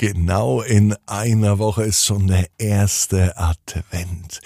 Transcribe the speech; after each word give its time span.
Genau 0.00 0.62
in 0.62 0.94
einer 1.06 1.58
Woche 1.58 1.82
ist 1.82 2.04
schon 2.04 2.28
der 2.28 2.46
erste 2.56 3.36
Advent. 3.36 4.40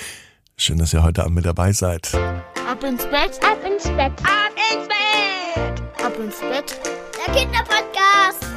Schön, 0.56 0.78
dass 0.78 0.94
ihr 0.94 1.02
heute 1.02 1.24
Abend 1.24 1.34
mit 1.34 1.44
dabei 1.44 1.72
seid. 1.72 2.14
Ab 2.14 2.82
ins 2.82 3.04
Bett, 3.04 3.38
ab 3.44 3.58
ins 3.62 3.84
Bett, 3.84 4.12
ab 4.22 4.54
ins 4.72 4.88
Bett, 4.88 5.82
ab 6.02 6.18
ins 6.18 6.40
Bett. 6.40 6.80
Der 7.26 7.34
Kinderpodcast. 7.34 8.51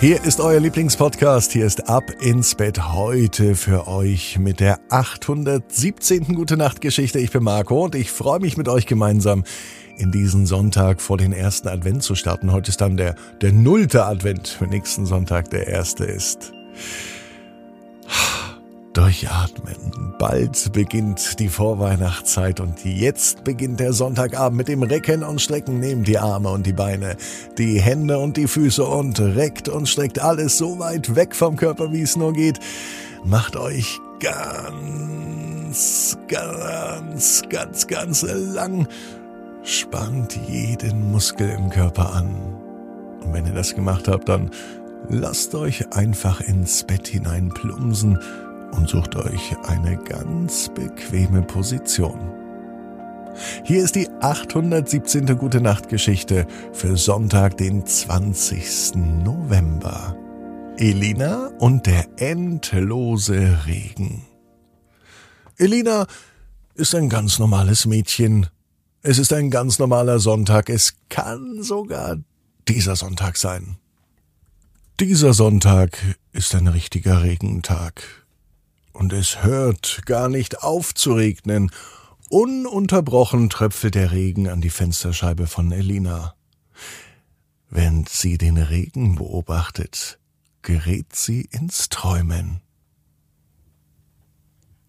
Hier 0.00 0.24
ist 0.24 0.40
euer 0.40 0.60
Lieblingspodcast. 0.60 1.52
Hier 1.52 1.66
ist 1.66 1.90
Ab 1.90 2.10
ins 2.22 2.54
Bett 2.54 2.94
heute 2.94 3.54
für 3.54 3.86
euch 3.86 4.38
mit 4.38 4.58
der 4.58 4.80
817. 4.88 6.34
Gute 6.34 6.56
Nacht 6.56 6.80
Geschichte. 6.80 7.18
Ich 7.18 7.30
bin 7.32 7.42
Marco 7.42 7.84
und 7.84 7.94
ich 7.94 8.10
freue 8.10 8.40
mich 8.40 8.56
mit 8.56 8.66
euch 8.70 8.86
gemeinsam 8.86 9.44
in 9.98 10.10
diesen 10.10 10.46
Sonntag 10.46 11.02
vor 11.02 11.18
den 11.18 11.34
ersten 11.34 11.68
Advent 11.68 12.02
zu 12.02 12.14
starten. 12.14 12.50
Heute 12.50 12.70
ist 12.70 12.80
dann 12.80 12.96
der, 12.96 13.14
der 13.42 13.52
nullte 13.52 14.06
Advent, 14.06 14.48
für 14.48 14.66
nächsten 14.66 15.04
Sonntag 15.04 15.50
der 15.50 15.66
erste 15.66 16.06
ist. 16.06 16.54
Durchatmen. 18.92 20.14
Bald 20.18 20.72
beginnt 20.72 21.38
die 21.38 21.48
Vorweihnachtszeit 21.48 22.58
und 22.58 22.84
jetzt 22.84 23.44
beginnt 23.44 23.78
der 23.78 23.92
Sonntagabend 23.92 24.56
mit 24.56 24.66
dem 24.68 24.82
Recken 24.82 25.22
und 25.22 25.40
Strecken. 25.40 25.78
Nehmt 25.78 26.08
die 26.08 26.18
Arme 26.18 26.50
und 26.50 26.66
die 26.66 26.72
Beine, 26.72 27.16
die 27.56 27.80
Hände 27.80 28.18
und 28.18 28.36
die 28.36 28.48
Füße 28.48 28.84
und 28.84 29.20
reckt 29.20 29.68
und 29.68 29.88
streckt 29.88 30.18
alles 30.18 30.58
so 30.58 30.80
weit 30.80 31.14
weg 31.14 31.36
vom 31.36 31.54
Körper, 31.56 31.92
wie 31.92 32.02
es 32.02 32.16
nur 32.16 32.32
geht. 32.32 32.58
Macht 33.24 33.56
euch 33.56 34.00
ganz, 34.18 34.58
ganz, 36.26 37.42
ganz, 37.48 37.86
ganz 37.86 38.22
lang 38.22 38.88
Spannt 39.62 40.38
jeden 40.48 41.12
Muskel 41.12 41.50
im 41.50 41.68
Körper 41.70 42.14
an. 42.14 42.34
Und 43.22 43.32
wenn 43.34 43.46
ihr 43.46 43.52
das 43.52 43.74
gemacht 43.74 44.08
habt, 44.08 44.28
dann 44.28 44.50
lasst 45.08 45.54
euch 45.54 45.92
einfach 45.92 46.40
ins 46.40 46.82
Bett 46.84 47.06
hinein 47.06 47.50
plumsen 47.50 48.18
und 48.72 48.88
sucht 48.88 49.16
euch 49.16 49.56
eine 49.64 49.96
ganz 49.96 50.68
bequeme 50.74 51.42
Position. 51.42 52.18
Hier 53.64 53.82
ist 53.82 53.94
die 53.94 54.08
817. 54.20 55.38
Gute 55.38 55.60
Nacht 55.60 55.88
Geschichte 55.88 56.46
für 56.72 56.96
Sonntag, 56.96 57.56
den 57.56 57.86
20. 57.86 58.96
November. 58.96 60.16
Elina 60.76 61.50
und 61.58 61.86
der 61.86 62.06
endlose 62.16 63.66
Regen. 63.66 64.24
Elina 65.56 66.06
ist 66.74 66.94
ein 66.94 67.08
ganz 67.08 67.38
normales 67.38 67.86
Mädchen, 67.86 68.46
es 69.02 69.18
ist 69.18 69.32
ein 69.32 69.50
ganz 69.50 69.78
normaler 69.78 70.18
Sonntag. 70.18 70.68
Es 70.68 70.94
kann 71.08 71.62
sogar 71.62 72.18
dieser 72.68 72.96
Sonntag 72.96 73.38
sein. 73.38 73.78
Dieser 75.00 75.32
Sonntag 75.32 75.98
ist 76.32 76.54
ein 76.54 76.66
richtiger 76.66 77.22
Regentag. 77.22 78.19
Und 79.00 79.14
es 79.14 79.42
hört 79.42 80.02
gar 80.04 80.28
nicht 80.28 80.62
auf 80.62 80.94
zu 80.94 81.14
regnen. 81.14 81.70
Ununterbrochen 82.28 83.48
tröpfelt 83.48 83.94
der 83.94 84.12
Regen 84.12 84.46
an 84.46 84.60
die 84.60 84.68
Fensterscheibe 84.68 85.46
von 85.46 85.72
Elina. 85.72 86.34
Wenn 87.70 88.04
sie 88.06 88.36
den 88.36 88.58
Regen 88.58 89.14
beobachtet, 89.14 90.18
gerät 90.60 91.16
sie 91.16 91.48
ins 91.50 91.88
Träumen. 91.88 92.60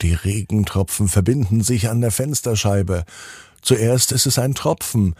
Die 0.01 0.13
Regentropfen 0.13 1.07
verbinden 1.07 1.63
sich 1.63 1.89
an 1.89 2.01
der 2.01 2.11
Fensterscheibe, 2.11 3.05
Zuerst 3.61 4.11
ist 4.11 4.25
es 4.25 4.37
ein 4.37 4.55
Tropfen, 4.55 5.15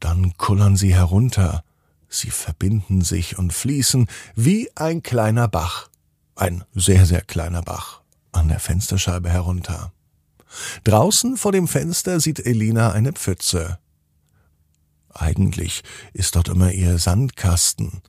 dann 0.00 0.36
kullern 0.36 0.76
sie 0.76 0.94
herunter, 0.94 1.64
sie 2.08 2.30
verbinden 2.30 3.00
sich 3.00 3.38
und 3.38 3.54
fließen 3.54 4.08
wie 4.34 4.68
ein 4.74 5.02
kleiner 5.02 5.48
Bach, 5.48 5.88
ein 6.34 6.64
sehr, 6.74 7.06
sehr 7.06 7.22
kleiner 7.22 7.62
Bach, 7.62 8.02
an 8.36 8.48
der 8.48 8.60
Fensterscheibe 8.60 9.28
herunter. 9.28 9.92
Draußen 10.84 11.36
vor 11.36 11.52
dem 11.52 11.68
Fenster 11.68 12.20
sieht 12.20 12.44
Elina 12.44 12.92
eine 12.92 13.12
Pfütze. 13.12 13.78
Eigentlich 15.12 15.82
ist 16.12 16.36
dort 16.36 16.48
immer 16.48 16.72
ihr 16.72 16.98
Sandkasten. 16.98 18.02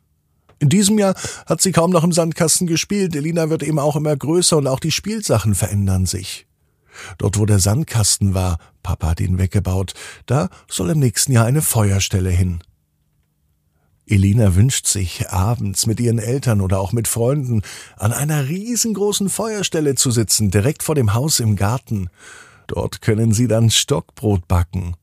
In 0.60 0.70
diesem 0.70 0.98
Jahr 0.98 1.16
hat 1.46 1.62
sie 1.62 1.72
kaum 1.72 1.92
noch 1.92 2.04
im 2.04 2.12
Sandkasten 2.12 2.68
gespielt. 2.68 3.16
Elina 3.16 3.50
wird 3.50 3.64
eben 3.64 3.80
auch 3.80 3.96
immer 3.96 4.16
größer 4.16 4.58
und 4.58 4.68
auch 4.68 4.80
die 4.80 4.92
Spielsachen 4.92 5.56
verändern 5.56 6.06
sich. 6.06 6.48
Dort, 7.18 7.38
wo 7.38 7.46
der 7.46 7.60
Sandkasten 7.60 8.34
war, 8.34 8.58
Papa 8.82 9.10
hat 9.10 9.20
ihn 9.20 9.38
weggebaut, 9.38 9.94
da 10.26 10.50
soll 10.68 10.90
im 10.90 11.00
nächsten 11.00 11.32
Jahr 11.32 11.46
eine 11.46 11.62
Feuerstelle 11.62 12.32
hin. 12.32 12.64
Elina 14.08 14.56
wünscht 14.56 14.88
sich, 14.88 15.30
abends 15.30 15.86
mit 15.86 16.00
ihren 16.00 16.20
Eltern 16.20 16.62
oder 16.62 16.80
auch 16.80 16.94
mit 16.94 17.08
Freunden 17.08 17.62
an 17.98 18.14
einer 18.14 18.48
riesengroßen 18.48 19.30
Feuerstelle 19.30 19.96
zu 19.96 20.12
sitzen, 20.12 20.50
direkt 20.50 20.84
vor 20.84 20.96
dem 20.96 21.14
Haus 21.14 21.40
im 21.40 21.56
Garten. 21.58 22.10
Dort 22.68 23.02
können 23.02 23.34
sie 23.34 23.48
dann 23.48 23.70
Stockbrot 23.70 24.48
backen. 24.48 24.96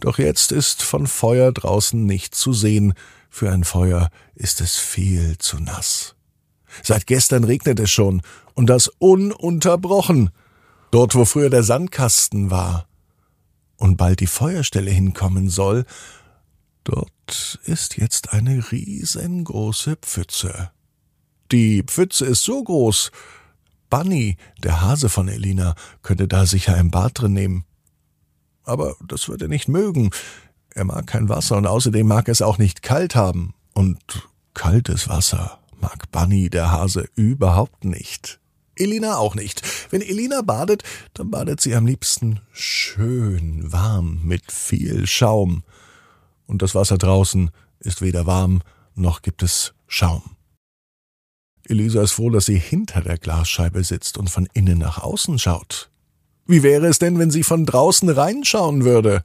Doch 0.00 0.18
jetzt 0.18 0.52
ist 0.52 0.82
von 0.82 1.06
Feuer 1.06 1.52
draußen 1.52 2.04
nicht 2.04 2.34
zu 2.34 2.52
sehen. 2.52 2.94
Für 3.30 3.52
ein 3.52 3.64
Feuer 3.64 4.10
ist 4.34 4.60
es 4.60 4.76
viel 4.76 5.36
zu 5.38 5.58
nass. 5.58 6.16
Seit 6.82 7.06
gestern 7.06 7.44
regnet 7.44 7.78
es 7.78 7.90
schon, 7.90 8.22
und 8.54 8.66
das 8.66 8.88
ununterbrochen. 8.88 10.30
Dort, 10.90 11.14
wo 11.14 11.24
früher 11.24 11.50
der 11.50 11.62
Sandkasten 11.62 12.50
war 12.50 12.86
und 13.76 13.96
bald 13.96 14.20
die 14.20 14.26
Feuerstelle 14.26 14.90
hinkommen 14.90 15.48
soll, 15.48 15.84
dort 16.84 17.10
ist 17.64 17.96
jetzt 17.96 18.32
eine 18.32 18.72
riesengroße 18.72 19.96
Pfütze. 19.96 20.70
Die 21.50 21.82
Pfütze 21.82 22.24
ist 22.26 22.42
so 22.42 22.62
groß, 22.62 23.10
Bunny, 23.90 24.36
der 24.62 24.80
Hase 24.80 25.08
von 25.08 25.28
Elina, 25.28 25.74
könnte 26.02 26.26
da 26.26 26.46
sicher 26.46 26.74
ein 26.74 26.90
Bad 26.90 27.20
drin 27.20 27.34
nehmen. 27.34 27.64
Aber 28.64 28.96
das 29.06 29.28
wird 29.28 29.42
er 29.42 29.48
nicht 29.48 29.68
mögen. 29.68 30.10
Er 30.74 30.84
mag 30.84 31.06
kein 31.06 31.28
Wasser 31.28 31.56
und 31.58 31.66
außerdem 31.66 32.06
mag 32.06 32.28
es 32.28 32.40
auch 32.40 32.56
nicht 32.56 32.82
kalt 32.82 33.14
haben. 33.14 33.54
Und 33.74 34.28
kaltes 34.54 35.08
Wasser 35.08 35.58
mag 35.78 36.10
Bunny, 36.10 36.48
der 36.48 36.70
Hase, 36.70 37.08
überhaupt 37.16 37.84
nicht. 37.84 38.40
Elina 38.76 39.18
auch 39.18 39.34
nicht. 39.34 39.62
Wenn 39.90 40.00
Elina 40.00 40.40
badet, 40.40 40.82
dann 41.14 41.30
badet 41.30 41.60
sie 41.60 41.74
am 41.74 41.86
liebsten 41.86 42.40
schön 42.52 43.70
warm 43.70 44.20
mit 44.24 44.50
viel 44.50 45.06
Schaum. 45.06 45.64
Und 46.46 46.62
das 46.62 46.74
Wasser 46.74 46.98
draußen 46.98 47.50
ist 47.80 48.02
weder 48.02 48.26
warm 48.26 48.62
noch 48.94 49.22
gibt 49.22 49.42
es 49.42 49.74
Schaum. 49.86 50.22
Elisa 51.66 52.02
ist 52.02 52.12
froh, 52.12 52.30
dass 52.30 52.46
sie 52.46 52.58
hinter 52.58 53.00
der 53.00 53.18
Glasscheibe 53.18 53.84
sitzt 53.84 54.18
und 54.18 54.28
von 54.28 54.48
innen 54.52 54.78
nach 54.78 54.98
außen 54.98 55.38
schaut. 55.38 55.90
Wie 56.46 56.62
wäre 56.62 56.86
es 56.86 56.98
denn, 56.98 57.18
wenn 57.18 57.30
sie 57.30 57.44
von 57.44 57.66
draußen 57.66 58.08
reinschauen 58.08 58.84
würde? 58.84 59.22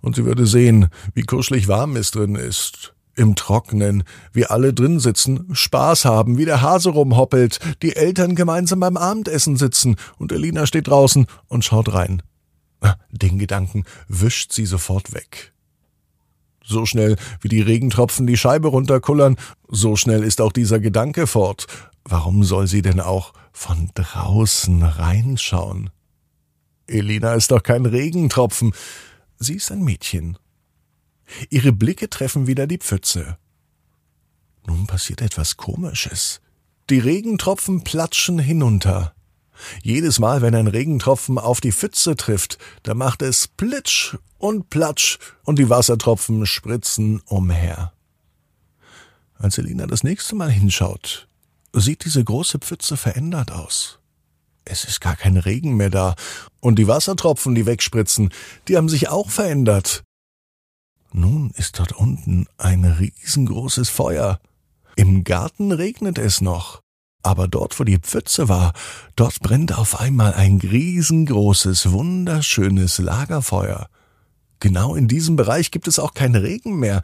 Und 0.00 0.16
sie 0.16 0.24
würde 0.24 0.46
sehen, 0.46 0.88
wie 1.14 1.22
kuschelig 1.22 1.68
warm 1.68 1.96
es 1.96 2.10
drin 2.10 2.34
ist, 2.34 2.94
im 3.14 3.36
Trocknen, 3.36 4.04
wir 4.32 4.50
alle 4.50 4.72
drin 4.72 4.98
sitzen, 4.98 5.54
Spaß 5.54 6.06
haben, 6.06 6.38
wie 6.38 6.46
der 6.46 6.62
Hase 6.62 6.90
rumhoppelt, 6.90 7.60
die 7.82 7.94
Eltern 7.94 8.34
gemeinsam 8.34 8.80
beim 8.80 8.96
Abendessen 8.96 9.56
sitzen 9.56 9.96
und 10.16 10.32
Elina 10.32 10.66
steht 10.66 10.88
draußen 10.88 11.26
und 11.48 11.64
schaut 11.64 11.92
rein. 11.92 12.22
Den 13.10 13.38
Gedanken 13.38 13.84
wischt 14.08 14.52
sie 14.52 14.64
sofort 14.64 15.12
weg. 15.12 15.52
So 16.64 16.86
schnell 16.86 17.16
wie 17.40 17.48
die 17.48 17.62
Regentropfen 17.62 18.26
die 18.26 18.36
Scheibe 18.36 18.68
runterkullern, 18.68 19.36
so 19.68 19.96
schnell 19.96 20.22
ist 20.22 20.40
auch 20.40 20.52
dieser 20.52 20.78
Gedanke 20.78 21.26
fort. 21.26 21.66
Warum 22.04 22.44
soll 22.44 22.66
sie 22.66 22.82
denn 22.82 23.00
auch 23.00 23.32
von 23.52 23.90
draußen 23.94 24.82
reinschauen? 24.82 25.90
Elina 26.86 27.34
ist 27.34 27.50
doch 27.50 27.62
kein 27.62 27.86
Regentropfen. 27.86 28.72
Sie 29.38 29.54
ist 29.54 29.70
ein 29.70 29.82
Mädchen 29.82 30.38
Ihre 31.48 31.72
Blicke 31.72 32.10
treffen 32.10 32.46
wieder 32.46 32.66
die 32.66 32.78
Pfütze. 32.78 33.38
Nun 34.66 34.86
passiert 34.86 35.22
etwas 35.22 35.56
Komisches. 35.56 36.40
Die 36.90 36.98
Regentropfen 36.98 37.82
platschen 37.82 38.38
hinunter. 38.38 39.14
Jedes 39.82 40.18
Mal, 40.18 40.42
wenn 40.42 40.54
ein 40.54 40.66
Regentropfen 40.66 41.38
auf 41.38 41.60
die 41.60 41.72
Pfütze 41.72 42.16
trifft, 42.16 42.58
da 42.82 42.94
macht 42.94 43.22
es 43.22 43.48
Plitsch 43.48 44.16
und 44.38 44.70
Platsch 44.70 45.18
und 45.44 45.58
die 45.58 45.70
Wassertropfen 45.70 46.46
spritzen 46.46 47.20
umher. 47.26 47.92
Als 49.38 49.58
Elina 49.58 49.86
das 49.86 50.04
nächste 50.04 50.34
Mal 50.34 50.50
hinschaut, 50.50 51.28
sieht 51.72 52.04
diese 52.04 52.22
große 52.22 52.58
Pfütze 52.58 52.96
verändert 52.96 53.52
aus. 53.52 53.98
Es 54.64 54.84
ist 54.84 55.00
gar 55.00 55.16
kein 55.16 55.36
Regen 55.36 55.76
mehr 55.76 55.90
da, 55.90 56.14
und 56.60 56.78
die 56.78 56.86
Wassertropfen, 56.86 57.54
die 57.54 57.66
wegspritzen, 57.66 58.30
die 58.68 58.76
haben 58.76 58.88
sich 58.88 59.08
auch 59.08 59.30
verändert. 59.30 60.04
Nun 61.12 61.50
ist 61.56 61.78
dort 61.78 61.92
unten 61.92 62.46
ein 62.56 62.84
riesengroßes 62.84 63.88
Feuer. 63.88 64.40
Im 64.94 65.24
Garten 65.24 65.72
regnet 65.72 66.18
es 66.18 66.40
noch. 66.40 66.82
Aber 67.22 67.48
dort, 67.48 67.78
wo 67.78 67.84
die 67.84 67.98
Pfütze 67.98 68.48
war, 68.48 68.72
dort 69.14 69.40
brennt 69.40 69.76
auf 69.76 70.00
einmal 70.00 70.34
ein 70.34 70.58
riesengroßes, 70.58 71.92
wunderschönes 71.92 72.98
Lagerfeuer. 72.98 73.88
Genau 74.60 74.94
in 74.94 75.08
diesem 75.08 75.36
Bereich 75.36 75.70
gibt 75.70 75.88
es 75.88 75.98
auch 75.98 76.14
keinen 76.14 76.36
Regen 76.36 76.78
mehr. 76.78 77.02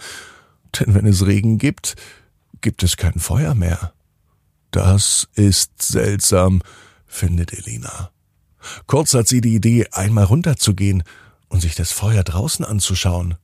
Denn 0.78 0.94
wenn 0.94 1.06
es 1.06 1.26
Regen 1.26 1.58
gibt, 1.58 1.96
gibt 2.60 2.82
es 2.82 2.96
kein 2.96 3.18
Feuer 3.18 3.54
mehr. 3.54 3.92
Das 4.70 5.28
ist 5.34 5.82
seltsam, 5.82 6.62
findet 7.06 7.52
Elina. 7.52 8.10
Kurz 8.86 9.14
hat 9.14 9.28
sie 9.28 9.40
die 9.40 9.54
Idee, 9.54 9.86
einmal 9.92 10.24
runterzugehen 10.24 11.02
und 11.48 11.60
sich 11.60 11.74
das 11.74 11.92
Feuer 11.92 12.24
draußen 12.24 12.64
anzuschauen. 12.64 13.36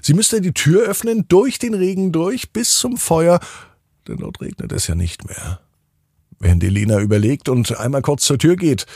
Sie 0.00 0.14
müsste 0.14 0.40
die 0.40 0.54
Tür 0.54 0.82
öffnen, 0.88 1.26
durch 1.28 1.58
den 1.58 1.74
Regen 1.74 2.12
durch, 2.12 2.52
bis 2.52 2.74
zum 2.74 2.96
Feuer, 2.96 3.40
denn 4.08 4.18
dort 4.18 4.40
regnet 4.40 4.72
es 4.72 4.86
ja 4.86 4.94
nicht 4.94 5.26
mehr. 5.28 5.60
Während 6.42 6.64
Elina 6.64 6.98
überlegt 6.98 7.48
und 7.48 7.78
einmal 7.78 8.02
kurz 8.02 8.24
zur 8.24 8.36
Tür 8.36 8.56
geht, 8.56 8.86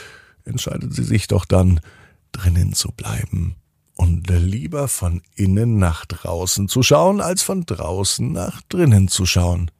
entscheidet 0.43 0.93
sie 0.93 1.05
sich 1.05 1.27
doch 1.27 1.45
dann, 1.45 1.79
drinnen 2.33 2.73
zu 2.73 2.91
bleiben 2.91 3.55
und 3.95 4.29
lieber 4.29 4.89
von 4.89 5.21
innen 5.33 5.77
nach 5.77 6.05
draußen 6.05 6.67
zu 6.67 6.83
schauen, 6.83 7.21
als 7.21 7.41
von 7.41 7.65
draußen 7.65 8.31
nach 8.33 8.61
drinnen 8.63 9.07
zu 9.07 9.25
schauen. 9.25 9.71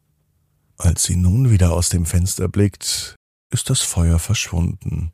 Als 0.78 1.04
sie 1.04 1.18
nun 1.18 1.52
wieder 1.52 1.74
aus 1.74 1.90
dem 1.90 2.06
Fenster 2.06 2.48
blickt, 2.48 3.16
ist 3.52 3.70
das 3.70 3.82
Feuer 3.82 4.18
verschwunden. 4.18 5.12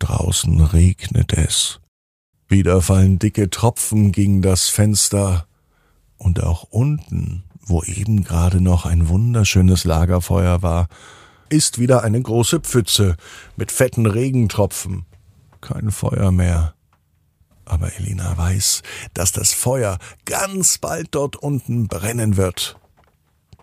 Draußen 0.00 0.60
regnet 0.60 1.32
es. 1.32 1.80
Wieder 2.48 2.82
fallen 2.82 3.20
dicke 3.20 3.50
Tropfen 3.50 4.10
gegen 4.10 4.42
das 4.42 4.68
Fenster, 4.68 5.46
und 6.16 6.42
auch 6.42 6.64
unten, 6.64 7.44
wo 7.60 7.84
eben 7.84 8.24
gerade 8.24 8.60
noch 8.60 8.84
ein 8.84 9.08
wunderschönes 9.08 9.84
Lagerfeuer 9.84 10.62
war, 10.62 10.88
ist 11.50 11.78
wieder 11.78 12.02
eine 12.02 12.20
große 12.20 12.60
Pfütze 12.60 13.16
mit 13.56 13.72
fetten 13.72 14.06
Regentropfen. 14.06 15.06
Kein 15.60 15.90
Feuer 15.90 16.30
mehr. 16.30 16.74
Aber 17.64 17.94
Elina 17.96 18.36
weiß, 18.36 18.82
dass 19.14 19.32
das 19.32 19.52
Feuer 19.52 19.98
ganz 20.24 20.78
bald 20.78 21.08
dort 21.10 21.36
unten 21.36 21.88
brennen 21.88 22.36
wird. 22.36 22.78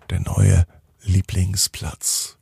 Der 0.09 0.19
neue 0.19 0.65
Lieblingsplatz. 1.01 2.37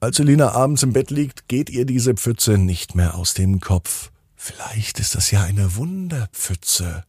Als 0.00 0.18
Elina 0.18 0.52
abends 0.52 0.82
im 0.82 0.92
Bett 0.92 1.10
liegt, 1.10 1.48
geht 1.48 1.70
ihr 1.70 1.86
diese 1.86 2.14
Pfütze 2.14 2.58
nicht 2.58 2.94
mehr 2.94 3.14
aus 3.14 3.34
dem 3.34 3.60
Kopf. 3.60 4.10
Vielleicht 4.36 4.98
ist 4.98 5.14
das 5.14 5.30
ja 5.30 5.42
eine 5.42 5.76
Wunderpfütze. 5.76 7.04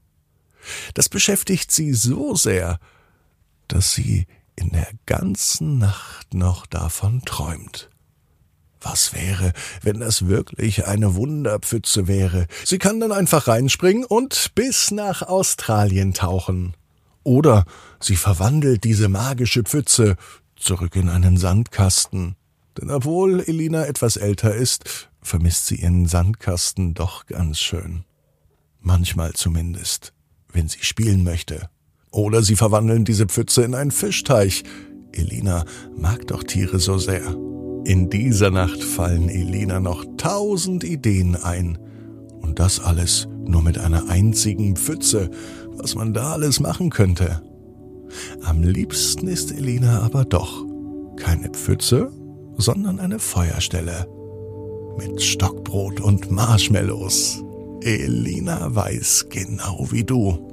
Das 0.94 1.10
beschäftigt 1.10 1.72
sie 1.72 1.94
so 1.94 2.36
sehr, 2.36 2.80
dass 3.68 3.94
sie 3.94 4.28
in 4.56 4.70
der 4.70 4.88
ganzen 5.06 5.78
Nacht 5.78 6.34
noch 6.34 6.66
davon 6.66 7.22
träumt. 7.26 7.90
Was 8.82 9.14
wäre, 9.14 9.54
wenn 9.82 10.02
das 10.02 10.28
wirklich 10.28 10.86
eine 10.86 11.16
Wunderpfütze 11.16 12.08
wäre? 12.08 12.48
Sie 12.66 12.78
kann 12.78 13.00
dann 13.00 13.14
einfach 13.14 13.48
reinspringen 13.48 14.04
und 14.04 14.52
bis 14.56 14.92
nach 14.92 15.22
Australien 15.22 16.14
tauchen. 16.14 16.76
Oder 17.24 17.66
sie 18.02 18.18
verwandelt 18.18 18.84
diese 18.84 19.08
magische 19.08 19.64
Pfütze 19.64 20.18
zurück 20.58 20.96
in 20.98 21.08
einen 21.08 21.38
Sandkasten. 21.38 22.36
Denn 22.78 22.92
obwohl 22.92 23.42
Elina 23.42 23.86
etwas 23.86 24.18
älter 24.18 24.54
ist, 24.54 25.10
vermisst 25.22 25.68
sie 25.68 25.76
ihren 25.76 26.06
Sandkasten 26.06 26.94
doch 26.94 27.26
ganz 27.26 27.60
schön. 27.60 28.04
Manchmal 28.80 29.34
zumindest, 29.34 30.14
wenn 30.52 30.68
sie 30.68 30.84
spielen 30.84 31.24
möchte. 31.24 31.70
Oder 32.14 32.44
sie 32.44 32.56
verwandeln 32.56 33.06
diese 33.06 33.26
Pfütze 33.26 33.64
in 33.64 33.74
einen 33.74 33.92
Fischteich. 33.92 34.64
Elina 35.12 35.66
mag 35.98 36.28
doch 36.28 36.44
Tiere 36.44 36.80
so 36.80 37.00
sehr. 37.00 37.36
In 37.86 38.10
dieser 38.10 38.52
Nacht 38.52 38.84
fallen 38.84 39.30
Elina 39.30 39.80
noch 39.80 40.06
tausend 40.16 40.84
Ideen 40.84 41.36
ein. 41.36 41.80
Und 42.40 42.60
das 42.60 42.80
alles 42.80 43.28
nur 43.46 43.64
mit 43.64 43.80
einer 43.80 44.10
einzigen 44.10 44.76
Pfütze, 44.76 45.32
was 45.72 45.96
man 45.96 46.14
da 46.14 46.34
alles 46.34 46.60
machen 46.60 46.92
könnte. 46.92 47.42
Am 48.44 48.62
liebsten 48.62 49.28
ist 49.28 49.52
Elina 49.52 50.02
aber 50.02 50.24
doch 50.24 50.64
keine 51.18 51.50
Pfütze, 51.50 52.12
sondern 52.58 53.00
eine 53.00 53.18
Feuerstelle. 53.18 54.08
Mit 55.00 55.20
Stockbrot 55.20 56.00
und 56.00 56.30
Marshmallows. 56.30 57.44
Elina 57.82 58.76
weiß 58.76 59.26
genau 59.30 59.88
wie 59.90 60.04
du. 60.04 60.53